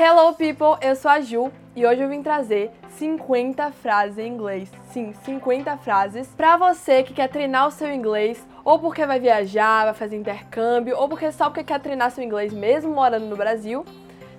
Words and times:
Hello 0.00 0.32
people, 0.32 0.78
eu 0.80 0.94
sou 0.94 1.10
a 1.10 1.20
Ju 1.20 1.50
e 1.74 1.84
hoje 1.84 2.00
eu 2.00 2.08
vim 2.08 2.22
trazer 2.22 2.70
50 2.98 3.72
frases 3.72 4.16
em 4.16 4.28
inglês. 4.28 4.70
Sim, 4.92 5.12
50 5.24 5.76
frases 5.78 6.28
para 6.36 6.56
você 6.56 7.02
que 7.02 7.12
quer 7.12 7.26
treinar 7.28 7.66
o 7.66 7.72
seu 7.72 7.92
inglês 7.92 8.40
ou 8.64 8.78
porque 8.78 9.04
vai 9.04 9.18
viajar, 9.18 9.86
vai 9.86 9.94
fazer 9.94 10.16
intercâmbio, 10.16 10.96
ou 10.96 11.08
porque 11.08 11.32
só 11.32 11.46
porque 11.46 11.64
quer 11.64 11.80
treinar 11.80 12.12
seu 12.12 12.22
inglês 12.22 12.52
mesmo 12.52 12.94
morando 12.94 13.26
no 13.26 13.36
Brasil. 13.36 13.84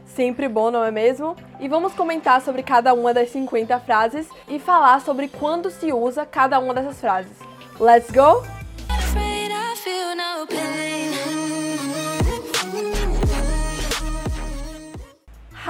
Sempre 0.05 0.47
bom, 0.47 0.71
não 0.71 0.81
é 0.81 0.91
mesmo? 0.91 1.35
E 1.59 1.67
vamos 1.67 1.93
comentar 1.93 2.39
sobre 2.39 2.63
cada 2.63 2.93
uma 2.93 3.13
das 3.13 3.29
50 3.29 3.81
frases 3.81 4.29
e 4.47 4.59
falar 4.59 5.01
sobre 5.01 5.27
quando 5.27 5.69
se 5.69 5.91
usa 5.91 6.25
cada 6.25 6.57
uma 6.57 6.73
dessas 6.73 7.01
frases. 7.01 7.37
Let's 7.77 8.09
go? 8.11 8.58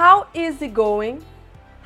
How 0.00 0.28
is 0.32 0.62
it 0.62 0.72
going? 0.72 1.20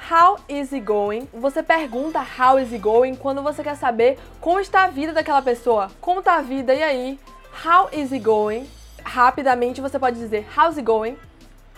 How 0.09 0.39
is 0.49 0.73
it 0.73 0.85
going? 0.87 1.29
Você 1.33 1.65
pergunta 1.65 2.21
how 2.21 2.61
is 2.61 2.73
it 2.73 2.79
going 2.79 3.17
quando 3.17 3.43
você 3.43 3.61
quer 3.61 3.75
saber 3.75 4.21
como 4.41 4.61
está 4.61 4.85
a 4.85 4.87
vida 4.87 5.13
daquela 5.13 5.43
pessoa. 5.43 5.91
Como 6.01 6.21
está 6.21 6.37
a 6.37 6.41
vida? 6.41 6.73
E 6.73 6.81
aí? 6.81 7.19
How 7.65 7.89
is 7.93 8.13
it 8.13 8.21
going? 8.21 8.71
Rapidamente 9.03 9.81
você 9.81 9.99
pode 9.99 10.17
dizer 10.17 10.47
how's 10.57 10.77
it 10.77 10.83
going? 10.83 11.19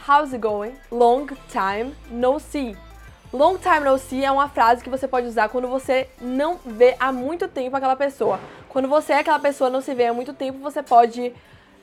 How's 0.07 0.35
it 0.35 0.43
going? 0.43 0.75
Long 0.91 1.27
time 1.49 1.95
no 2.11 2.39
see. 2.39 2.77
Long 3.33 3.57
time 3.57 3.81
no 3.81 3.97
see 3.97 4.23
é 4.23 4.31
uma 4.31 4.51
frase 4.51 4.85
que 4.85 4.91
você 4.91 5.09
pode 5.09 5.27
usar 5.27 5.49
quando 5.49 5.69
você 5.69 6.07
não 6.21 6.61
vê 6.67 6.97
há 7.01 7.11
muito 7.11 7.49
tempo 7.49 7.75
aquela 7.75 7.97
pessoa. 7.97 8.39
Quando 8.69 8.89
você 8.89 9.15
é 9.15 9.21
aquela 9.21 9.39
pessoa 9.39 9.71
não 9.71 9.81
se 9.81 9.95
vê 9.95 10.05
há 10.05 10.13
muito 10.13 10.35
tempo, 10.35 10.59
você 10.59 10.83
pode 10.83 11.33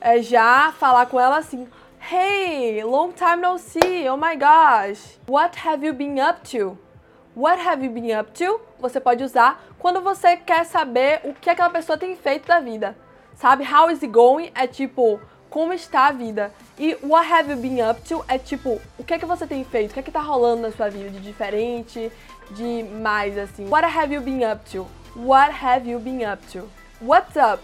é, 0.00 0.22
já 0.22 0.72
falar 0.78 1.06
com 1.06 1.18
ela 1.18 1.38
assim: 1.38 1.66
Hey, 2.06 2.84
long 2.84 3.14
time 3.14 3.40
no 3.40 3.56
see. 3.56 4.06
Oh 4.10 4.16
my 4.18 4.36
gosh. 4.36 5.16
What 5.26 5.56
have 5.56 5.82
you 5.82 5.94
been 5.94 6.18
up 6.18 6.44
to? 6.50 6.76
What 7.34 7.58
have 7.58 7.82
you 7.82 7.88
been 7.88 8.10
up 8.10 8.34
to? 8.34 8.60
Você 8.78 9.00
pode 9.00 9.24
usar 9.24 9.58
quando 9.78 10.02
você 10.02 10.36
quer 10.36 10.66
saber 10.66 11.22
o 11.24 11.32
que 11.32 11.48
aquela 11.48 11.70
pessoa 11.70 11.96
tem 11.96 12.14
feito 12.14 12.46
da 12.46 12.60
vida. 12.60 12.94
Sabe? 13.36 13.64
How 13.64 13.90
is 13.90 14.02
it 14.02 14.08
going? 14.08 14.50
É 14.54 14.66
tipo 14.66 15.18
como 15.48 15.72
está 15.72 16.08
a 16.08 16.12
vida. 16.12 16.52
E 16.78 16.94
what 17.02 17.26
have 17.26 17.50
you 17.50 17.56
been 17.56 17.80
up 17.80 18.02
to 18.02 18.22
é 18.28 18.36
tipo, 18.36 18.78
o 18.98 19.02
que 19.02 19.14
é 19.14 19.18
que 19.18 19.24
você 19.24 19.46
tem 19.46 19.64
feito? 19.64 19.92
O 19.92 19.94
que 19.94 20.00
é 20.00 20.02
que 20.02 20.12
tá 20.12 20.20
rolando 20.20 20.60
na 20.60 20.72
sua 20.72 20.90
vida 20.90 21.08
de 21.08 21.20
diferente, 21.20 22.12
de 22.50 22.82
mais 23.00 23.38
assim. 23.38 23.66
What 23.66 23.86
have 23.86 24.14
you 24.14 24.20
been 24.20 24.44
up 24.44 24.70
to? 24.72 24.86
What 25.16 25.54
have 25.64 25.88
you 25.88 25.98
been 25.98 26.22
up 26.30 26.46
to? 26.48 26.68
What's 27.00 27.34
up? 27.36 27.62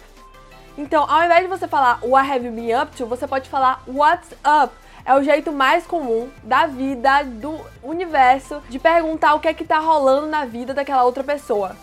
Então, 0.81 1.05
ao 1.07 1.23
invés 1.23 1.43
de 1.43 1.47
você 1.47 1.69
falar 1.69 1.99
what 2.03 2.27
have 2.27 2.43
you 2.43 2.51
been 2.51 2.75
up 2.75 2.97
to, 2.97 3.05
você 3.05 3.27
pode 3.27 3.51
falar 3.51 3.83
what's 3.87 4.33
up. 4.43 4.75
É 5.05 5.15
o 5.15 5.23
jeito 5.23 5.53
mais 5.53 5.87
comum 5.87 6.31
da 6.43 6.65
vida, 6.65 7.23
do 7.23 7.61
universo, 7.83 8.63
de 8.67 8.79
perguntar 8.79 9.35
o 9.35 9.41
que 9.41 9.49
é 9.49 9.53
que 9.53 9.63
tá 9.63 9.79
rolando 9.79 10.29
na 10.29 10.47
vida 10.47 10.73
daquela 10.73 11.05
outra 11.05 11.23
pessoa. 11.23 11.77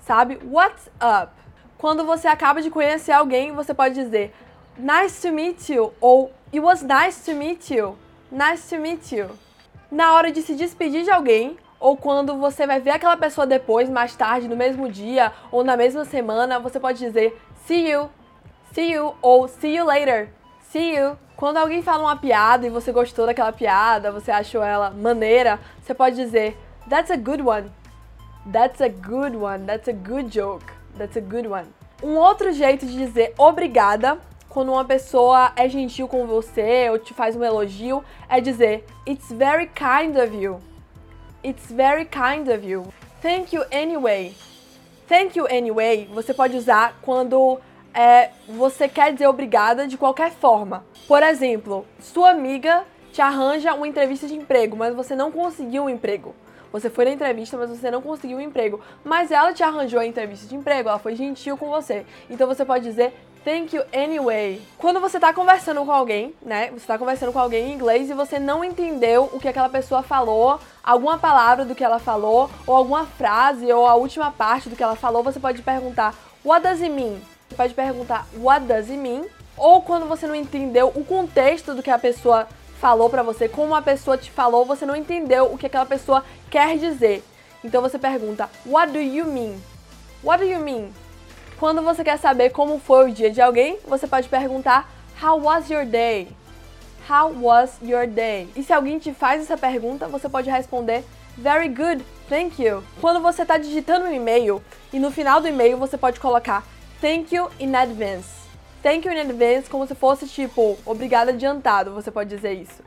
Sabe? 0.00 0.40
What's 0.42 0.86
up? 0.96 1.30
Quando 1.76 2.06
você 2.06 2.26
acaba 2.26 2.62
de 2.62 2.70
conhecer 2.70 3.12
alguém, 3.12 3.52
você 3.52 3.74
pode 3.74 3.94
dizer 3.94 4.34
Nice 4.78 5.20
to 5.20 5.34
meet 5.34 5.68
you 5.68 5.92
ou 6.00 6.32
It 6.50 6.60
was 6.60 6.82
nice 6.82 7.22
to 7.30 7.36
meet 7.36 7.70
you. 7.70 7.98
Nice 8.32 8.74
to 8.74 8.80
meet 8.80 9.12
you. 9.12 9.28
Na 9.90 10.14
hora 10.14 10.32
de 10.32 10.40
se 10.40 10.54
despedir 10.54 11.04
de 11.04 11.10
alguém, 11.10 11.58
ou 11.78 11.98
quando 11.98 12.34
você 12.38 12.66
vai 12.66 12.80
ver 12.80 12.92
aquela 12.92 13.18
pessoa 13.18 13.46
depois, 13.46 13.90
mais 13.90 14.16
tarde, 14.16 14.48
no 14.48 14.56
mesmo 14.56 14.88
dia 14.88 15.32
ou 15.52 15.62
na 15.62 15.76
mesma 15.76 16.06
semana, 16.06 16.58
você 16.58 16.80
pode 16.80 16.98
dizer 16.98 17.38
see 17.66 17.90
you, 17.90 18.08
see 18.78 18.92
you 18.92 19.12
ou 19.20 19.48
see 19.48 19.74
you 19.74 19.84
later, 19.84 20.28
see 20.70 20.94
you. 20.94 21.18
Quando 21.36 21.56
alguém 21.56 21.82
fala 21.82 22.04
uma 22.04 22.16
piada 22.16 22.64
e 22.64 22.70
você 22.70 22.92
gostou 22.92 23.26
daquela 23.26 23.50
piada, 23.52 24.12
você 24.12 24.30
achou 24.30 24.62
ela 24.62 24.90
maneira, 24.90 25.58
você 25.82 25.92
pode 25.92 26.14
dizer 26.14 26.56
that's 26.88 27.10
a 27.10 27.16
good 27.16 27.42
one. 27.42 27.72
That's 28.52 28.80
a 28.80 28.88
good 28.88 29.36
one. 29.36 29.66
That's 29.66 29.88
a 29.88 29.92
good 29.92 30.30
joke. 30.32 30.64
That's 30.96 31.16
a 31.16 31.20
good 31.20 31.48
one. 31.48 31.66
Um 32.02 32.14
outro 32.14 32.52
jeito 32.52 32.86
de 32.86 32.96
dizer 32.96 33.34
obrigada 33.36 34.18
quando 34.48 34.70
uma 34.70 34.84
pessoa 34.84 35.52
é 35.56 35.68
gentil 35.68 36.06
com 36.06 36.24
você 36.24 36.88
ou 36.88 36.98
te 37.00 37.12
faz 37.12 37.34
um 37.34 37.42
elogio, 37.42 38.04
é 38.28 38.40
dizer 38.40 38.84
It's 39.04 39.28
very 39.32 39.66
kind 39.66 40.16
of 40.16 40.36
you. 40.36 40.60
It's 41.44 41.68
very 41.68 42.04
kind 42.04 42.48
of 42.48 42.64
you. 42.64 42.86
Thank 43.20 43.56
you 43.56 43.64
anyway. 43.72 44.36
Thank 45.08 45.36
you 45.36 45.46
anyway 45.46 46.08
você 46.12 46.32
pode 46.32 46.56
usar 46.56 46.96
quando 47.02 47.58
é, 47.94 48.30
você 48.48 48.88
quer 48.88 49.12
dizer 49.12 49.26
obrigada 49.26 49.86
de 49.86 49.96
qualquer 49.96 50.30
forma. 50.30 50.84
Por 51.06 51.22
exemplo, 51.22 51.86
sua 52.00 52.30
amiga 52.30 52.84
te 53.12 53.20
arranja 53.20 53.74
uma 53.74 53.88
entrevista 53.88 54.26
de 54.26 54.34
emprego, 54.34 54.76
mas 54.76 54.94
você 54.94 55.14
não 55.14 55.32
conseguiu 55.32 55.84
um 55.84 55.88
emprego. 55.88 56.34
Você 56.72 56.90
foi 56.90 57.06
na 57.06 57.12
entrevista, 57.12 57.56
mas 57.56 57.70
você 57.70 57.90
não 57.90 58.02
conseguiu 58.02 58.38
um 58.38 58.40
emprego. 58.40 58.80
Mas 59.02 59.30
ela 59.30 59.52
te 59.52 59.62
arranjou 59.62 60.00
a 60.00 60.06
entrevista 60.06 60.46
de 60.46 60.54
emprego, 60.54 60.88
ela 60.88 60.98
foi 60.98 61.14
gentil 61.16 61.56
com 61.56 61.68
você. 61.68 62.04
Então 62.28 62.46
você 62.46 62.64
pode 62.64 62.84
dizer 62.84 63.14
Thank 63.44 63.74
you 63.74 63.82
anyway. 63.94 64.60
Quando 64.76 65.00
você 65.00 65.18
tá 65.18 65.32
conversando 65.32 65.82
com 65.84 65.92
alguém, 65.92 66.34
né? 66.42 66.70
Você 66.72 66.86
tá 66.86 66.98
conversando 66.98 67.32
com 67.32 67.38
alguém 67.38 67.70
em 67.70 67.74
inglês 67.74 68.10
e 68.10 68.12
você 68.12 68.38
não 68.38 68.62
entendeu 68.62 69.30
o 69.32 69.40
que 69.40 69.48
aquela 69.48 69.68
pessoa 69.70 70.02
falou, 70.02 70.60
alguma 70.82 71.18
palavra 71.18 71.64
do 71.64 71.74
que 71.74 71.82
ela 71.82 71.98
falou, 71.98 72.50
ou 72.66 72.76
alguma 72.76 73.06
frase, 73.06 73.72
ou 73.72 73.86
a 73.86 73.94
última 73.94 74.30
parte 74.30 74.68
do 74.68 74.76
que 74.76 74.82
ela 74.82 74.96
falou, 74.96 75.22
você 75.22 75.40
pode 75.40 75.62
perguntar 75.62 76.14
What 76.44 76.62
does 76.62 76.82
it 76.82 76.92
mean? 76.92 77.20
Você 77.48 77.56
pode 77.56 77.74
perguntar 77.74 78.26
What 78.36 78.66
does 78.66 78.90
it 78.90 78.98
mean? 78.98 79.24
Ou 79.56 79.82
quando 79.82 80.06
você 80.06 80.26
não 80.26 80.34
entendeu 80.34 80.92
o 80.94 81.04
contexto 81.04 81.74
do 81.74 81.82
que 81.82 81.90
a 81.90 81.98
pessoa 81.98 82.46
falou 82.80 83.10
para 83.10 83.22
você, 83.22 83.48
como 83.48 83.74
a 83.74 83.82
pessoa 83.82 84.16
te 84.16 84.30
falou, 84.30 84.64
você 84.64 84.86
não 84.86 84.94
entendeu 84.94 85.52
o 85.52 85.58
que 85.58 85.66
aquela 85.66 85.86
pessoa 85.86 86.24
quer 86.50 86.78
dizer. 86.78 87.24
Então 87.64 87.82
você 87.82 87.98
pergunta 87.98 88.48
What 88.66 88.92
do 88.92 89.00
you 89.00 89.24
mean? 89.24 89.58
What 90.22 90.44
do 90.44 90.48
you 90.48 90.60
mean? 90.60 90.92
Quando 91.58 91.82
você 91.82 92.04
quer 92.04 92.18
saber 92.18 92.50
como 92.50 92.78
foi 92.78 93.10
o 93.10 93.12
dia 93.12 93.30
de 93.30 93.40
alguém, 93.40 93.78
você 93.86 94.06
pode 94.06 94.28
perguntar 94.28 94.88
How 95.20 95.40
was 95.40 95.68
your 95.70 95.84
day? 95.84 96.28
How 97.10 97.32
was 97.40 97.78
your 97.82 98.06
day? 98.06 98.48
E 98.54 98.62
se 98.62 98.72
alguém 98.72 98.98
te 98.98 99.12
faz 99.12 99.42
essa 99.42 99.56
pergunta, 99.56 100.06
você 100.06 100.28
pode 100.28 100.50
responder 100.50 101.02
Very 101.36 101.68
good, 101.68 102.04
thank 102.28 102.62
you. 102.62 102.82
Quando 103.00 103.20
você 103.20 103.42
está 103.42 103.56
digitando 103.56 104.06
um 104.06 104.12
e-mail 104.12 104.62
e 104.92 104.98
no 104.98 105.10
final 105.10 105.40
do 105.40 105.48
e-mail 105.48 105.78
você 105.78 105.96
pode 105.96 106.20
colocar 106.20 106.64
Thank 107.00 107.32
you 107.32 107.48
in 107.60 107.76
advance. 107.76 108.28
Thank 108.82 109.06
you 109.06 109.14
in 109.14 109.20
advance 109.20 109.70
como 109.70 109.86
se 109.86 109.94
fosse 109.94 110.26
tipo 110.26 110.76
obrigado 110.84 111.28
adiantado, 111.28 111.92
você 111.92 112.10
pode 112.10 112.28
dizer 112.28 112.54
isso. 112.54 112.82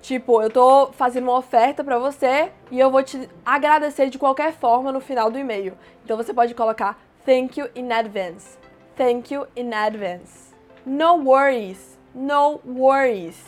Tipo, 0.00 0.42
eu 0.42 0.50
tô 0.50 0.90
fazendo 0.94 1.22
uma 1.22 1.38
oferta 1.38 1.84
para 1.84 1.96
você 1.96 2.50
e 2.72 2.80
eu 2.80 2.90
vou 2.90 3.04
te 3.04 3.28
agradecer 3.46 4.10
de 4.10 4.18
qualquer 4.18 4.52
forma 4.52 4.90
no 4.90 5.00
final 5.00 5.30
do 5.30 5.38
e-mail. 5.38 5.78
Então 6.04 6.16
você 6.16 6.34
pode 6.34 6.54
colocar 6.54 6.98
Thank 7.24 7.60
you 7.60 7.68
in 7.76 7.92
advance. 7.92 8.58
Thank 8.96 9.32
you 9.32 9.46
in 9.54 9.72
advance. 9.72 10.52
No 10.84 11.18
worries. 11.18 11.96
No 12.12 12.60
worries. 12.66 13.40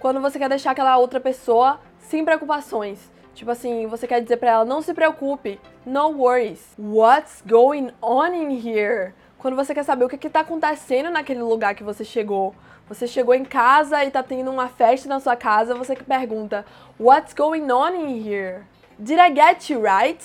Quando 0.00 0.22
você 0.22 0.38
quer 0.38 0.48
deixar 0.48 0.70
aquela 0.70 0.96
outra 0.96 1.20
pessoa 1.20 1.78
sem 1.98 2.24
preocupações. 2.24 2.98
Tipo 3.34 3.50
assim, 3.50 3.86
você 3.86 4.06
quer 4.06 4.22
dizer 4.22 4.38
para 4.38 4.50
ela, 4.52 4.64
não 4.64 4.80
se 4.80 4.94
preocupe. 4.94 5.60
No 5.84 6.08
worries. 6.12 6.74
What's 6.78 7.42
going 7.46 7.90
on 8.00 8.28
in 8.28 8.58
here? 8.58 9.12
Quando 9.40 9.56
você 9.56 9.74
quer 9.74 9.82
saber 9.82 10.04
o 10.04 10.08
que, 10.08 10.16
que 10.16 10.30
tá 10.30 10.40
acontecendo 10.40 11.10
naquele 11.10 11.42
lugar 11.42 11.74
que 11.74 11.82
você 11.82 12.04
chegou. 12.04 12.54
Você 12.88 13.06
chegou 13.06 13.34
em 13.34 13.44
casa 13.44 14.04
e 14.04 14.10
tá 14.10 14.22
tendo 14.22 14.50
uma 14.50 14.68
festa 14.68 15.08
na 15.08 15.18
sua 15.18 15.34
casa, 15.34 15.74
você 15.74 15.96
que 15.96 16.04
pergunta, 16.04 16.64
What's 16.98 17.34
going 17.34 17.70
on 17.70 17.94
in 17.94 18.28
here? 18.28 18.62
Did 18.98 19.18
I 19.18 19.34
get 19.34 19.70
you 19.70 19.80
right? 19.80 20.22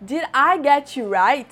Did 0.00 0.22
I 0.34 0.60
get 0.62 0.96
you 0.96 1.10
right? 1.10 1.48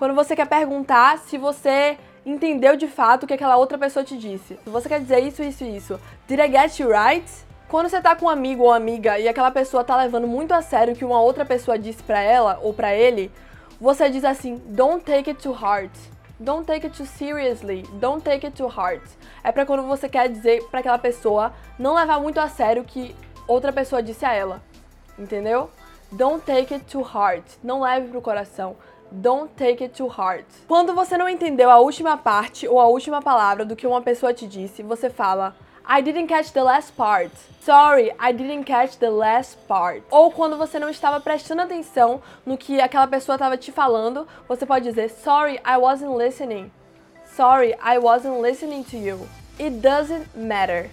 quando 0.00 0.14
você 0.14 0.34
quer 0.34 0.46
perguntar 0.46 1.18
se 1.18 1.36
você 1.36 1.98
entendeu 2.24 2.74
de 2.74 2.88
fato 2.88 3.24
o 3.24 3.26
que 3.26 3.34
aquela 3.34 3.58
outra 3.58 3.76
pessoa 3.76 4.02
te 4.02 4.16
disse. 4.16 4.58
Se 4.64 4.70
você 4.70 4.88
quer 4.88 4.98
dizer 4.98 5.20
isso, 5.20 5.42
isso 5.42 5.62
isso. 5.62 6.00
Did 6.26 6.40
I 6.40 6.50
get 6.50 6.80
you 6.80 6.88
right? 6.88 7.30
Quando 7.68 7.90
você 7.90 8.00
tá 8.00 8.16
com 8.16 8.24
um 8.24 8.30
amigo 8.30 8.62
ou 8.62 8.72
amiga 8.72 9.18
e 9.18 9.28
aquela 9.28 9.50
pessoa 9.50 9.84
tá 9.84 9.94
levando 9.98 10.26
muito 10.26 10.52
a 10.52 10.62
sério 10.62 10.94
o 10.94 10.96
que 10.96 11.04
uma 11.04 11.20
outra 11.20 11.44
pessoa 11.44 11.78
disse 11.78 12.02
para 12.02 12.18
ela 12.18 12.58
ou 12.62 12.72
para 12.72 12.94
ele, 12.94 13.30
você 13.80 14.10
diz 14.10 14.24
assim: 14.24 14.60
"Don't 14.66 15.04
take 15.04 15.30
it 15.30 15.42
too 15.42 15.52
hard". 15.52 15.90
Don't 16.38 16.66
take 16.66 16.86
it 16.86 16.96
too 16.96 17.06
seriously. 17.06 17.82
Don't 18.00 18.24
take 18.24 18.46
it 18.46 18.56
too 18.56 18.66
hard. 18.66 19.02
É 19.44 19.52
para 19.52 19.66
quando 19.66 19.82
você 19.82 20.08
quer 20.08 20.26
dizer 20.26 20.64
para 20.70 20.80
aquela 20.80 20.98
pessoa 20.98 21.52
não 21.78 21.94
levar 21.94 22.18
muito 22.18 22.40
a 22.40 22.48
sério 22.48 22.82
o 22.82 22.84
que 22.84 23.14
outra 23.46 23.70
pessoa 23.72 24.02
disse 24.02 24.24
a 24.24 24.32
ela. 24.32 24.62
Entendeu? 25.18 25.68
Don't 26.10 26.42
take 26.44 26.72
it 26.72 26.86
too 26.86 27.02
hard. 27.02 27.44
Não 27.62 27.82
leve 27.82 28.08
pro 28.08 28.22
coração. 28.22 28.74
Don't 29.12 29.52
take 29.54 29.84
it 29.84 29.94
too 29.94 30.06
hard. 30.06 30.46
Quando 30.66 30.94
você 30.94 31.18
não 31.18 31.28
entendeu 31.28 31.70
a 31.70 31.78
última 31.78 32.16
parte 32.16 32.66
ou 32.66 32.80
a 32.80 32.86
última 32.86 33.20
palavra 33.20 33.64
do 33.64 33.76
que 33.76 33.86
uma 33.86 34.00
pessoa 34.00 34.32
te 34.32 34.46
disse, 34.46 34.82
você 34.82 35.10
fala 35.10 35.54
I 35.92 36.02
didn't 36.02 36.28
catch 36.28 36.52
the 36.52 36.62
last 36.62 36.96
part. 36.96 37.32
Sorry, 37.62 38.12
I 38.16 38.30
didn't 38.30 38.62
catch 38.62 38.98
the 38.98 39.10
last 39.10 39.56
part. 39.66 40.04
Ou 40.08 40.30
quando 40.30 40.56
você 40.56 40.78
não 40.78 40.88
estava 40.88 41.18
prestando 41.18 41.62
atenção 41.62 42.22
no 42.46 42.56
que 42.56 42.80
aquela 42.80 43.08
pessoa 43.08 43.34
estava 43.34 43.56
te 43.56 43.72
falando, 43.72 44.24
você 44.46 44.64
pode 44.64 44.84
dizer 44.84 45.10
Sorry, 45.10 45.60
I 45.66 45.76
wasn't 45.76 46.16
listening. 46.16 46.70
Sorry, 47.24 47.74
I 47.82 47.98
wasn't 47.98 48.40
listening 48.40 48.84
to 48.84 48.96
you. 48.96 49.28
It 49.58 49.80
doesn't 49.80 50.28
matter. 50.36 50.90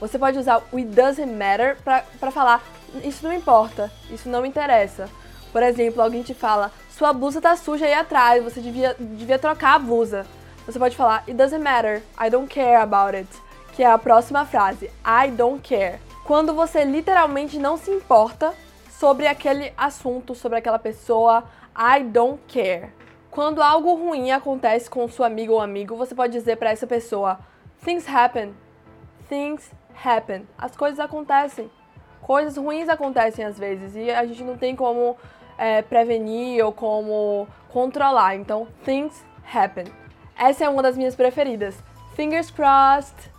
Você 0.00 0.18
pode 0.18 0.36
usar 0.36 0.64
o 0.72 0.78
it 0.78 0.88
doesn't 0.96 1.32
matter 1.32 1.76
para 1.84 2.32
falar 2.32 2.60
isso 3.04 3.22
não 3.22 3.32
importa, 3.32 3.88
isso 4.10 4.28
não 4.28 4.44
interessa. 4.44 5.08
Por 5.52 5.62
exemplo, 5.62 6.02
alguém 6.02 6.24
te 6.24 6.34
fala, 6.34 6.72
sua 6.90 7.12
blusa 7.12 7.40
tá 7.40 7.54
suja 7.54 7.86
aí 7.86 7.94
atrás, 7.94 8.42
você 8.42 8.60
devia, 8.60 8.96
devia 8.98 9.38
trocar 9.38 9.74
a 9.74 9.78
blusa. 9.78 10.26
Você 10.66 10.76
pode 10.76 10.96
falar, 10.96 11.22
it 11.28 11.34
doesn't 11.34 11.62
matter, 11.62 12.02
I 12.18 12.28
don't 12.28 12.52
care 12.52 12.82
about 12.82 13.16
it, 13.16 13.28
que 13.72 13.82
é 13.82 13.90
a 13.90 13.98
próxima 13.98 14.44
frase, 14.44 14.90
I 15.04 15.30
don't 15.30 15.60
care. 15.62 16.00
Quando 16.24 16.54
você 16.54 16.84
literalmente 16.84 17.58
não 17.58 17.76
se 17.76 17.90
importa 17.90 18.54
sobre 18.90 19.26
aquele 19.26 19.72
assunto, 19.76 20.34
sobre 20.34 20.58
aquela 20.58 20.78
pessoa, 20.78 21.44
I 21.76 22.02
don't 22.04 22.40
care. 22.46 22.92
Quando 23.30 23.62
algo 23.62 23.94
ruim 23.94 24.32
acontece 24.32 24.90
com 24.90 25.08
sua 25.08 25.26
amiga 25.26 25.52
ou 25.52 25.60
amigo, 25.60 25.96
você 25.96 26.14
pode 26.14 26.32
dizer 26.32 26.56
para 26.56 26.70
essa 26.70 26.86
pessoa, 26.86 27.38
things 27.84 28.08
happen, 28.08 28.54
things 29.28 29.70
happen. 30.04 30.46
As 30.58 30.76
coisas 30.76 30.98
acontecem. 30.98 31.70
Coisas 32.20 32.56
ruins 32.56 32.88
acontecem 32.88 33.44
às 33.44 33.58
vezes 33.58 33.94
e 33.96 34.10
a 34.10 34.26
gente 34.26 34.42
não 34.42 34.56
tem 34.56 34.76
como 34.76 35.16
é, 35.56 35.80
prevenir 35.82 36.64
ou 36.64 36.72
como 36.72 37.48
controlar. 37.68 38.34
Então, 38.34 38.68
things 38.84 39.24
happen. 39.52 39.84
Essa 40.36 40.64
é 40.64 40.68
uma 40.68 40.82
das 40.82 40.96
minhas 40.96 41.14
preferidas. 41.14 41.76
Fingers 42.14 42.50
crossed. 42.50 43.30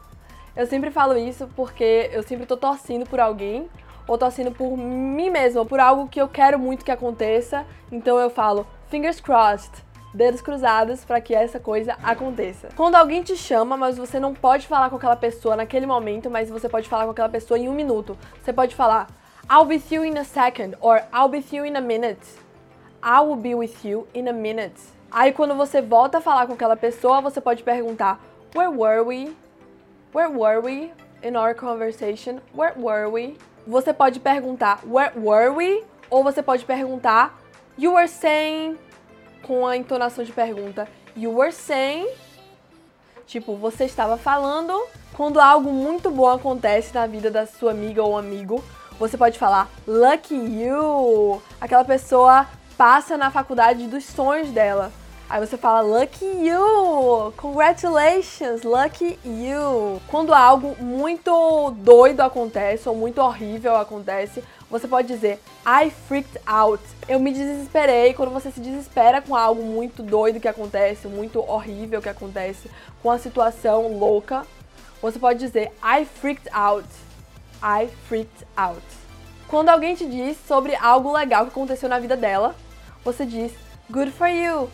Eu 0.55 0.65
sempre 0.65 0.91
falo 0.91 1.17
isso 1.17 1.49
porque 1.55 2.09
eu 2.11 2.23
sempre 2.23 2.45
tô 2.45 2.57
torcendo 2.57 3.05
por 3.05 3.19
alguém 3.19 3.69
ou 4.07 4.17
torcendo 4.17 4.51
por 4.51 4.77
mim 4.77 5.29
mesma, 5.29 5.65
por 5.65 5.79
algo 5.79 6.07
que 6.07 6.21
eu 6.21 6.27
quero 6.27 6.59
muito 6.59 6.83
que 6.83 6.91
aconteça. 6.91 7.65
Então 7.91 8.19
eu 8.19 8.29
falo 8.29 8.67
fingers 8.89 9.21
crossed 9.21 9.71
dedos 10.13 10.41
cruzados 10.41 11.05
para 11.05 11.21
que 11.21 11.33
essa 11.33 11.59
coisa 11.59 11.97
aconteça. 12.03 12.69
Quando 12.75 12.95
alguém 12.95 13.23
te 13.23 13.35
chama, 13.35 13.77
mas 13.77 13.97
você 13.97 14.19
não 14.19 14.33
pode 14.33 14.67
falar 14.67 14.89
com 14.89 14.97
aquela 14.97 15.15
pessoa 15.15 15.55
naquele 15.55 15.85
momento, 15.85 16.29
mas 16.29 16.49
você 16.49 16.67
pode 16.67 16.89
falar 16.89 17.05
com 17.05 17.11
aquela 17.11 17.29
pessoa 17.29 17.57
em 17.57 17.69
um 17.69 17.73
minuto. 17.73 18.17
Você 18.41 18.51
pode 18.51 18.75
falar 18.75 19.07
I'll 19.49 19.65
be 19.65 19.75
with 19.75 19.83
you 19.91 20.05
in 20.05 20.17
a 20.17 20.23
second 20.23 20.77
or 20.81 21.01
I'll 21.13 21.29
be 21.29 21.37
with 21.37 21.55
you 21.55 21.65
in 21.65 21.75
a 21.75 21.81
minute. 21.81 22.19
I 23.03 23.19
will 23.21 23.35
be 23.35 23.55
with 23.55 23.83
you 23.83 24.07
in 24.13 24.27
a 24.27 24.33
minute. 24.33 24.79
Aí 25.09 25.33
quando 25.33 25.55
você 25.55 25.81
volta 25.81 26.19
a 26.19 26.21
falar 26.21 26.45
com 26.45 26.53
aquela 26.53 26.75
pessoa, 26.75 27.21
você 27.21 27.41
pode 27.41 27.63
perguntar 27.63 28.19
Where 28.53 28.69
were 28.69 29.01
we? 29.01 29.33
Where 30.13 30.29
were 30.29 30.59
we 30.59 30.91
in 31.23 31.37
our 31.37 31.53
conversation? 31.53 32.41
Where 32.53 32.73
were 32.75 33.09
we? 33.09 33.37
Você 33.65 33.93
pode 33.93 34.19
perguntar 34.19 34.81
Where 34.85 35.13
were 35.15 35.51
we? 35.51 35.85
Ou 36.09 36.21
você 36.21 36.43
pode 36.43 36.65
perguntar 36.65 37.39
You 37.77 37.93
were 37.93 38.09
saying 38.09 38.77
com 39.41 39.65
a 39.65 39.77
entonação 39.77 40.23
de 40.23 40.31
pergunta. 40.33 40.87
You 41.15 41.31
were 41.31 41.53
saying. 41.53 42.07
Tipo, 43.25 43.55
você 43.55 43.85
estava 43.85 44.17
falando. 44.17 44.77
Quando 45.13 45.39
algo 45.39 45.71
muito 45.71 46.11
bom 46.11 46.29
acontece 46.29 46.93
na 46.93 47.07
vida 47.07 47.31
da 47.31 47.45
sua 47.45 47.71
amiga 47.71 48.03
ou 48.03 48.17
amigo, 48.17 48.63
você 48.99 49.17
pode 49.17 49.39
falar 49.39 49.69
Lucky 49.87 50.35
you! 50.35 51.41
Aquela 51.59 51.85
pessoa 51.85 52.47
passa 52.77 53.17
na 53.17 53.31
faculdade 53.31 53.87
dos 53.87 54.05
sonhos 54.05 54.49
dela. 54.51 54.91
Aí 55.31 55.39
você 55.39 55.55
fala 55.55 55.79
Lucky 55.79 56.25
you! 56.25 57.33
Congratulations! 57.37 58.63
Lucky 58.63 59.17
you! 59.23 60.01
Quando 60.09 60.33
algo 60.33 60.75
muito 60.77 61.71
doido 61.77 62.19
acontece 62.19 62.89
ou 62.89 62.93
muito 62.93 63.21
horrível 63.21 63.77
acontece, 63.77 64.43
você 64.69 64.89
pode 64.89 65.07
dizer 65.07 65.39
I 65.65 65.89
freaked 65.89 66.37
out. 66.45 66.83
Eu 67.07 67.17
me 67.17 67.31
desesperei. 67.31 68.13
Quando 68.13 68.33
você 68.33 68.51
se 68.51 68.59
desespera 68.59 69.21
com 69.21 69.33
algo 69.33 69.63
muito 69.63 70.03
doido 70.03 70.37
que 70.37 70.49
acontece, 70.49 71.07
muito 71.07 71.39
horrível 71.39 72.01
que 72.01 72.09
acontece, 72.09 72.69
com 73.01 73.09
a 73.09 73.17
situação 73.17 73.97
louca, 73.97 74.45
você 75.01 75.17
pode 75.17 75.39
dizer 75.39 75.71
I 75.81 76.03
freaked 76.03 76.49
out. 76.51 76.89
I 77.63 77.87
freaked 78.09 78.45
out. 78.57 78.83
Quando 79.47 79.69
alguém 79.69 79.95
te 79.95 80.05
diz 80.05 80.35
sobre 80.45 80.75
algo 80.75 81.09
legal 81.13 81.45
que 81.45 81.51
aconteceu 81.51 81.87
na 81.87 81.99
vida 81.99 82.17
dela, 82.17 82.53
você 83.01 83.25
diz 83.25 83.53
Good 83.89 84.11
for 84.11 84.27
you. 84.27 84.69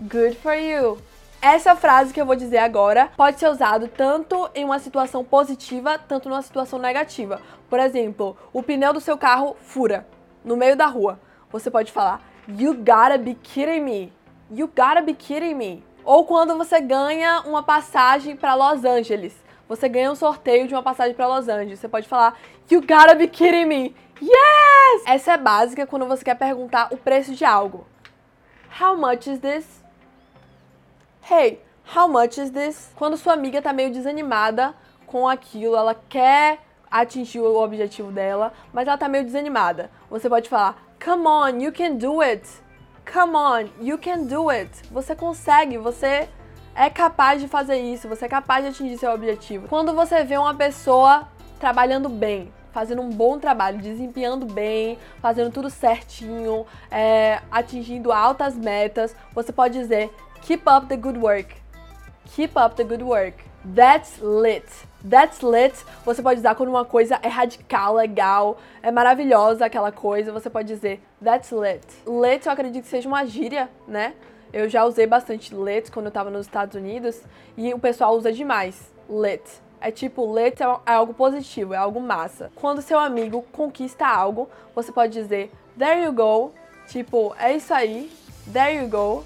Good 0.00 0.36
for 0.36 0.54
you. 0.54 0.98
Essa 1.40 1.76
frase 1.76 2.14
que 2.14 2.20
eu 2.20 2.24
vou 2.24 2.36
dizer 2.36 2.58
agora 2.58 3.10
pode 3.16 3.38
ser 3.38 3.48
usado 3.48 3.88
tanto 3.88 4.48
em 4.54 4.64
uma 4.64 4.78
situação 4.78 5.24
positiva, 5.24 5.98
tanto 5.98 6.28
numa 6.28 6.40
situação 6.40 6.78
negativa. 6.78 7.40
Por 7.68 7.78
exemplo, 7.78 8.36
o 8.52 8.62
pneu 8.62 8.92
do 8.92 9.00
seu 9.00 9.18
carro 9.18 9.56
fura 9.60 10.06
no 10.44 10.56
meio 10.56 10.76
da 10.76 10.86
rua. 10.86 11.20
Você 11.50 11.70
pode 11.70 11.92
falar 11.92 12.22
You 12.48 12.74
gotta 12.74 13.18
be 13.18 13.34
kidding 13.34 13.80
me. 13.80 14.12
You 14.50 14.68
gotta 14.68 15.02
be 15.02 15.14
kidding 15.14 15.54
me. 15.54 15.84
Ou 16.04 16.24
quando 16.24 16.56
você 16.56 16.80
ganha 16.80 17.42
uma 17.42 17.62
passagem 17.62 18.34
para 18.34 18.54
Los 18.54 18.84
Angeles. 18.84 19.34
Você 19.68 19.88
ganha 19.88 20.10
um 20.10 20.16
sorteio 20.16 20.66
de 20.66 20.74
uma 20.74 20.82
passagem 20.82 21.14
para 21.14 21.26
Los 21.26 21.48
Angeles. 21.48 21.78
Você 21.80 21.88
pode 21.88 22.08
falar 22.08 22.38
You 22.70 22.80
gotta 22.80 23.14
be 23.14 23.28
kidding 23.28 23.66
me. 23.66 23.94
Yes! 24.20 25.02
Essa 25.06 25.32
é 25.32 25.36
básica 25.36 25.86
quando 25.86 26.06
você 26.06 26.24
quer 26.24 26.36
perguntar 26.36 26.88
o 26.92 26.96
preço 26.96 27.34
de 27.34 27.44
algo. 27.44 27.86
How 28.80 28.96
much 28.96 29.26
is 29.26 29.40
this? 29.40 29.81
Hey, 31.24 31.60
how 31.84 32.08
much 32.08 32.36
is 32.36 32.50
this? 32.50 32.90
Quando 32.96 33.16
sua 33.16 33.34
amiga 33.34 33.62
tá 33.62 33.72
meio 33.72 33.92
desanimada 33.92 34.74
com 35.06 35.28
aquilo, 35.28 35.76
ela 35.76 35.94
quer 35.94 36.58
atingir 36.90 37.38
o 37.38 37.62
objetivo 37.62 38.10
dela, 38.10 38.52
mas 38.72 38.88
ela 38.88 38.98
tá 38.98 39.08
meio 39.08 39.24
desanimada. 39.24 39.88
Você 40.10 40.28
pode 40.28 40.48
falar: 40.48 40.82
Come 41.02 41.28
on, 41.28 41.60
you 41.60 41.72
can 41.72 41.94
do 41.94 42.20
it. 42.20 42.42
Come 43.10 43.36
on, 43.36 43.68
you 43.80 43.96
can 43.98 44.24
do 44.24 44.50
it. 44.50 44.68
Você 44.90 45.14
consegue, 45.14 45.78
você 45.78 46.28
é 46.74 46.90
capaz 46.90 47.40
de 47.40 47.46
fazer 47.46 47.76
isso, 47.76 48.08
você 48.08 48.24
é 48.24 48.28
capaz 48.28 48.64
de 48.64 48.70
atingir 48.70 48.98
seu 48.98 49.12
objetivo. 49.12 49.68
Quando 49.68 49.94
você 49.94 50.24
vê 50.24 50.36
uma 50.36 50.56
pessoa 50.56 51.28
trabalhando 51.60 52.08
bem, 52.08 52.52
fazendo 52.72 53.00
um 53.00 53.10
bom 53.10 53.38
trabalho, 53.38 53.78
desempenhando 53.78 54.44
bem, 54.44 54.98
fazendo 55.20 55.52
tudo 55.52 55.70
certinho, 55.70 56.66
é, 56.90 57.40
atingindo 57.48 58.10
altas 58.10 58.56
metas, 58.56 59.14
você 59.32 59.52
pode 59.52 59.78
dizer 59.78 60.10
Keep 60.42 60.68
up 60.68 60.88
the 60.88 60.96
good 60.96 61.18
work. 61.18 61.54
Keep 62.34 62.56
up 62.56 62.74
the 62.74 62.82
good 62.82 63.02
work. 63.02 63.44
That's 63.64 64.20
lit. 64.20 64.66
That's 65.08 65.40
lit. 65.40 65.72
Você 66.04 66.20
pode 66.20 66.40
usar 66.40 66.56
quando 66.56 66.70
uma 66.70 66.84
coisa 66.84 67.18
é 67.22 67.28
radical, 67.28 67.94
legal, 67.94 68.58
é 68.82 68.90
maravilhosa 68.90 69.66
aquela 69.66 69.92
coisa. 69.92 70.32
Você 70.32 70.50
pode 70.50 70.66
dizer 70.66 71.00
That's 71.22 71.52
lit. 71.52 71.86
Lit 72.04 72.44
eu 72.44 72.52
acredito 72.52 72.82
que 72.82 72.88
seja 72.88 73.08
uma 73.08 73.24
gíria, 73.24 73.70
né? 73.86 74.14
Eu 74.52 74.68
já 74.68 74.84
usei 74.84 75.06
bastante 75.06 75.54
lit 75.54 75.92
quando 75.92 76.06
eu 76.06 76.12
tava 76.12 76.28
nos 76.28 76.46
Estados 76.46 76.74
Unidos 76.74 77.20
e 77.56 77.72
o 77.72 77.78
pessoal 77.78 78.16
usa 78.16 78.32
demais. 78.32 78.92
Lit. 79.08 79.42
É 79.80 79.92
tipo, 79.92 80.26
lit 80.36 80.60
é, 80.60 80.66
é 80.86 80.92
algo 80.94 81.14
positivo, 81.14 81.72
é 81.72 81.76
algo 81.76 82.00
massa. 82.00 82.50
Quando 82.56 82.82
seu 82.82 82.98
amigo 82.98 83.42
conquista 83.52 84.08
algo, 84.08 84.48
você 84.74 84.90
pode 84.90 85.12
dizer 85.12 85.52
There 85.78 86.02
you 86.02 86.12
go. 86.12 86.52
Tipo, 86.88 87.32
é 87.38 87.54
isso 87.54 87.72
aí. 87.72 88.10
There 88.52 88.76
you 88.76 88.88
go. 88.88 89.24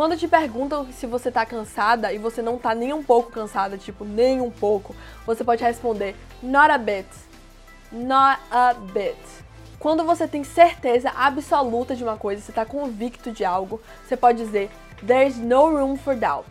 Quando 0.00 0.16
te 0.16 0.26
perguntam 0.26 0.90
se 0.94 1.04
você 1.04 1.30
tá 1.30 1.44
cansada 1.44 2.10
e 2.10 2.16
você 2.16 2.40
não 2.40 2.56
tá 2.56 2.74
nem 2.74 2.90
um 2.90 3.02
pouco 3.02 3.30
cansada, 3.30 3.76
tipo, 3.76 4.02
nem 4.02 4.40
um 4.40 4.50
pouco, 4.50 4.96
você 5.26 5.44
pode 5.44 5.62
responder 5.62 6.16
not 6.42 6.70
a 6.70 6.78
bit. 6.78 7.06
Not 7.92 8.40
a 8.50 8.72
bit. 8.72 9.20
Quando 9.78 10.02
você 10.02 10.26
tem 10.26 10.42
certeza 10.42 11.10
absoluta 11.14 11.94
de 11.94 12.02
uma 12.02 12.16
coisa, 12.16 12.40
você 12.40 12.50
tá 12.50 12.64
convicto 12.64 13.30
de 13.30 13.44
algo, 13.44 13.78
você 14.02 14.16
pode 14.16 14.38
dizer 14.38 14.70
there's 15.06 15.36
no 15.36 15.68
room 15.68 15.98
for 15.98 16.16
doubt. 16.16 16.48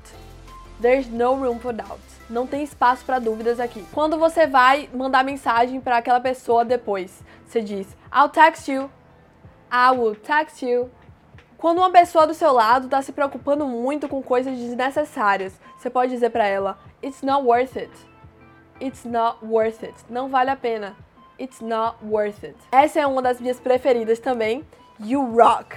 There's 0.80 1.08
no 1.08 1.34
room 1.34 1.58
for 1.58 1.74
doubt. 1.74 2.04
Não 2.30 2.46
tem 2.46 2.62
espaço 2.62 3.04
para 3.04 3.18
dúvidas 3.18 3.60
aqui. 3.60 3.84
Quando 3.92 4.20
você 4.20 4.46
vai 4.46 4.88
mandar 4.94 5.24
mensagem 5.24 5.82
para 5.82 5.98
aquela 5.98 6.20
pessoa 6.20 6.64
depois, 6.64 7.24
você 7.48 7.62
diz 7.62 7.88
I'll 8.14 8.30
text 8.30 8.68
you. 8.68 8.92
I 9.72 9.90
will 9.98 10.16
text 10.16 10.62
you. 10.62 10.92
Quando 11.60 11.80
uma 11.80 11.92
pessoa 11.92 12.26
do 12.26 12.34
seu 12.34 12.54
lado 12.54 12.86
está 12.86 13.02
se 13.02 13.12
preocupando 13.12 13.68
muito 13.68 14.08
com 14.08 14.24
coisas 14.24 14.58
desnecessárias, 14.58 15.60
você 15.78 15.90
pode 15.90 16.10
dizer 16.10 16.30
para 16.30 16.48
ela: 16.48 16.80
It's 17.04 17.22
not 17.22 17.46
worth 17.46 17.76
it. 17.76 17.92
It's 18.82 19.04
not 19.04 19.44
worth 19.44 19.84
it. 19.84 19.96
Não 20.10 20.30
vale 20.30 20.52
a 20.52 20.56
pena. 20.56 20.96
It's 21.38 21.60
not 21.60 21.98
worth 22.02 22.46
it. 22.46 22.56
Essa 22.72 23.02
é 23.02 23.06
uma 23.06 23.22
das 23.22 23.42
minhas 23.42 23.60
preferidas 23.60 24.20
também. 24.20 24.66
You 25.02 25.36
rock. 25.36 25.76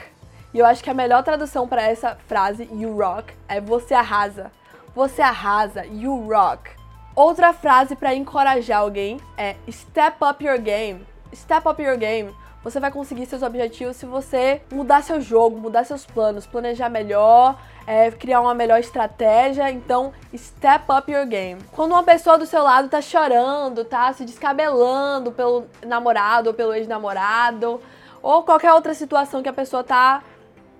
E 0.54 0.60
eu 0.60 0.66
acho 0.66 0.84
que 0.84 0.90
a 0.90 0.94
melhor 0.94 1.24
tradução 1.24 1.66
para 1.66 1.82
essa 1.82 2.16
frase, 2.28 2.68
you 2.72 2.96
rock, 2.96 3.34
é 3.48 3.60
você 3.60 3.92
arrasa. 3.92 4.52
Você 4.94 5.20
arrasa. 5.20 5.84
You 5.84 6.28
rock. 6.28 6.70
Outra 7.16 7.52
frase 7.52 7.96
para 7.96 8.14
encorajar 8.14 8.78
alguém 8.78 9.20
é 9.36 9.56
step 9.68 10.18
up 10.24 10.44
your 10.44 10.60
game. 10.60 11.04
Step 11.34 11.68
up 11.68 11.82
your 11.82 11.96
game. 11.96 12.32
Você 12.62 12.78
vai 12.78 12.92
conseguir 12.92 13.26
seus 13.26 13.42
objetivos 13.42 13.96
se 13.96 14.06
você 14.06 14.62
mudar 14.72 15.02
seu 15.02 15.20
jogo, 15.20 15.58
mudar 15.58 15.84
seus 15.84 16.06
planos, 16.06 16.46
planejar 16.46 16.88
melhor, 16.88 17.60
é, 17.86 18.10
criar 18.12 18.40
uma 18.40 18.54
melhor 18.54 18.78
estratégia. 18.78 19.68
Então, 19.70 20.12
step 20.36 20.84
up 20.92 21.10
your 21.10 21.26
game. 21.26 21.60
Quando 21.72 21.90
uma 21.90 22.04
pessoa 22.04 22.38
do 22.38 22.46
seu 22.46 22.62
lado 22.62 22.88
tá 22.88 23.02
chorando, 23.02 23.84
tá 23.84 24.12
se 24.12 24.24
descabelando 24.24 25.32
pelo 25.32 25.66
namorado 25.84 26.50
ou 26.50 26.54
pelo 26.54 26.72
ex-namorado, 26.72 27.80
ou 28.22 28.44
qualquer 28.44 28.72
outra 28.72 28.94
situação 28.94 29.42
que 29.42 29.48
a 29.48 29.52
pessoa 29.52 29.82
tá 29.82 30.22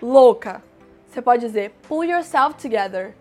louca, 0.00 0.62
você 1.08 1.20
pode 1.20 1.44
dizer 1.44 1.74
pull 1.88 2.04
yourself 2.04 2.54
together. 2.54 3.14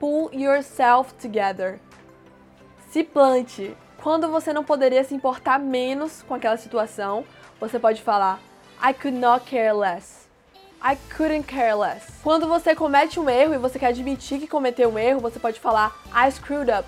Pull 0.00 0.30
yourself 0.32 1.12
together. 1.14 1.78
Se 2.90 3.04
plante. 3.04 3.76
Quando 4.02 4.28
você 4.28 4.52
não 4.52 4.62
poderia 4.62 5.02
se 5.04 5.14
importar 5.14 5.58
menos 5.58 6.22
com 6.22 6.34
aquela 6.34 6.56
situação, 6.56 7.24
você 7.60 7.78
pode 7.78 8.02
falar 8.02 8.40
I 8.82 8.92
could 8.92 9.16
not 9.16 9.44
care 9.46 9.72
less. 9.72 10.26
I 10.82 10.96
couldn't 11.16 11.44
care 11.44 11.74
less. 11.74 12.06
Quando 12.22 12.46
você 12.46 12.74
comete 12.74 13.18
um 13.18 13.28
erro 13.28 13.54
e 13.54 13.58
você 13.58 13.78
quer 13.78 13.88
admitir 13.88 14.38
que 14.38 14.46
cometeu 14.46 14.90
um 14.90 14.98
erro, 14.98 15.20
você 15.20 15.38
pode 15.38 15.58
falar 15.58 15.96
I 16.14 16.30
screwed 16.30 16.70
up. 16.70 16.86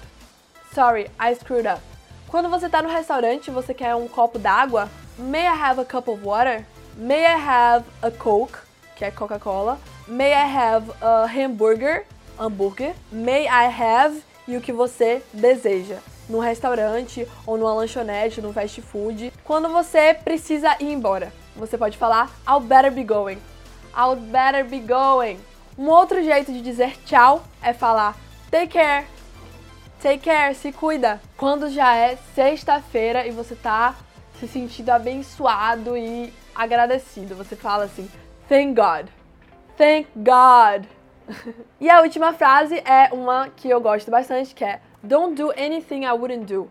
Sorry, 0.74 1.10
I 1.18 1.34
screwed 1.34 1.66
up. 1.66 1.80
Quando 2.28 2.48
você 2.48 2.66
está 2.66 2.82
no 2.82 2.88
restaurante 2.88 3.48
e 3.48 3.50
você 3.50 3.72
quer 3.72 3.94
um 3.94 4.06
copo 4.06 4.38
d'água, 4.38 4.88
May 5.18 5.46
I 5.46 5.54
have 5.54 5.80
a 5.80 5.84
cup 5.84 6.06
of 6.08 6.22
water? 6.22 6.64
May 6.96 7.26
I 7.26 7.36
have 7.36 7.84
a 8.02 8.10
Coke, 8.10 8.56
que 8.94 9.04
é 9.04 9.10
Coca-Cola? 9.10 9.78
May 10.06 10.32
I 10.32 10.44
have 10.44 10.92
a 11.00 11.26
hamburger? 11.26 12.06
Hambúrguer. 12.38 12.94
May 13.10 13.48
I 13.48 13.66
have 13.66 14.22
e 14.46 14.56
o 14.56 14.60
que 14.60 14.72
você 14.72 15.22
deseja. 15.32 15.98
No 16.28 16.40
restaurante 16.40 17.26
ou 17.46 17.56
numa 17.56 17.72
lanchonete, 17.72 18.42
no 18.42 18.52
fast 18.52 18.82
food. 18.82 19.32
Quando 19.44 19.68
você 19.68 20.14
precisa 20.14 20.76
ir 20.78 20.92
embora, 20.92 21.32
você 21.56 21.78
pode 21.78 21.96
falar 21.96 22.30
I'll 22.46 22.60
better 22.60 22.90
be 22.90 23.04
going. 23.04 23.38
I'll 23.96 24.16
better 24.16 24.64
be 24.64 24.80
going. 24.80 25.38
Um 25.78 25.88
outro 25.88 26.22
jeito 26.22 26.52
de 26.52 26.60
dizer 26.60 26.96
tchau 27.04 27.42
é 27.62 27.72
falar 27.72 28.16
take 28.50 28.68
care. 28.68 29.06
Take 30.00 30.20
care, 30.20 30.54
se 30.54 30.70
cuida. 30.70 31.20
Quando 31.36 31.68
já 31.70 31.96
é 31.96 32.16
sexta-feira 32.34 33.26
e 33.26 33.32
você 33.32 33.56
tá 33.56 33.96
se 34.38 34.46
sentindo 34.46 34.90
abençoado 34.90 35.96
e 35.96 36.32
agradecido, 36.54 37.34
você 37.34 37.56
fala 37.56 37.84
assim: 37.84 38.08
Thank 38.48 38.74
God. 38.74 39.08
Thank 39.76 40.08
God. 40.14 40.86
e 41.80 41.90
a 41.90 42.00
última 42.00 42.32
frase 42.32 42.78
é 42.78 43.08
uma 43.12 43.48
que 43.48 43.68
eu 43.68 43.80
gosto 43.80 44.10
bastante, 44.10 44.54
que 44.54 44.64
é 44.64 44.80
Don't 45.02 45.40
do 45.40 45.52
anything 45.52 46.04
I 46.04 46.12
wouldn't 46.12 46.46
do. 46.46 46.68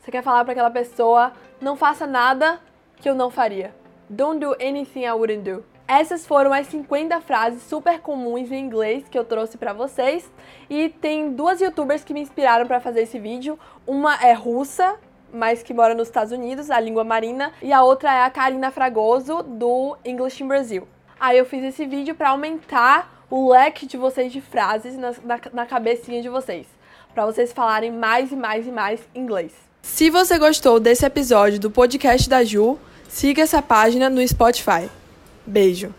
Você 0.00 0.10
quer 0.10 0.22
falar 0.22 0.44
para 0.44 0.52
aquela 0.52 0.70
pessoa: 0.70 1.32
Não 1.60 1.76
faça 1.76 2.06
nada 2.06 2.58
que 2.96 3.08
eu 3.08 3.14
não 3.14 3.30
faria. 3.30 3.74
Don't 4.08 4.40
do 4.40 4.52
anything 4.54 5.04
I 5.04 5.12
wouldn't 5.12 5.42
do. 5.42 5.62
Essas 5.86 6.26
foram 6.26 6.54
as 6.54 6.66
50 6.68 7.20
frases 7.20 7.62
super 7.62 8.00
comuns 8.00 8.50
em 8.50 8.64
inglês 8.64 9.06
que 9.08 9.18
eu 9.18 9.24
trouxe 9.24 9.58
para 9.58 9.74
vocês. 9.74 10.30
E 10.70 10.88
tem 10.88 11.32
duas 11.32 11.60
youtubers 11.60 12.02
que 12.02 12.14
me 12.14 12.20
inspiraram 12.20 12.66
para 12.66 12.80
fazer 12.80 13.02
esse 13.02 13.18
vídeo. 13.18 13.58
Uma 13.86 14.16
é 14.24 14.32
russa, 14.32 14.96
mas 15.30 15.62
que 15.62 15.74
mora 15.74 15.94
nos 15.94 16.08
Estados 16.08 16.32
Unidos, 16.32 16.70
a 16.70 16.80
língua 16.80 17.04
marina, 17.04 17.52
e 17.60 17.74
a 17.74 17.82
outra 17.82 18.12
é 18.12 18.22
a 18.22 18.30
Karina 18.30 18.70
Fragoso 18.70 19.42
do 19.42 19.96
English 20.02 20.42
in 20.42 20.48
Brazil. 20.48 20.88
Aí 21.20 21.36
eu 21.36 21.44
fiz 21.44 21.62
esse 21.62 21.84
vídeo 21.84 22.14
para 22.14 22.30
aumentar 22.30 23.24
o 23.30 23.50
leque 23.50 23.86
de 23.86 23.96
vocês 23.96 24.32
de 24.32 24.40
frases 24.40 24.96
na, 24.96 25.12
na, 25.22 25.40
na 25.52 25.66
cabecinha 25.66 26.22
de 26.22 26.28
vocês, 26.28 26.66
para 27.16 27.24
vocês 27.24 27.50
falarem 27.50 27.90
mais 27.90 28.30
e 28.30 28.36
mais 28.36 28.66
e 28.66 28.70
mais 28.70 29.00
inglês. 29.14 29.50
Se 29.80 30.10
você 30.10 30.38
gostou 30.38 30.78
desse 30.78 31.06
episódio 31.06 31.58
do 31.58 31.70
podcast 31.70 32.28
da 32.28 32.44
Ju, 32.44 32.78
siga 33.08 33.40
essa 33.40 33.62
página 33.62 34.10
no 34.10 34.26
Spotify. 34.28 34.90
Beijo! 35.46 35.94